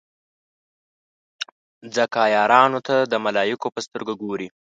[1.95, 4.47] ځکه عیارانو ته د ملایکو په سترګه ګوري.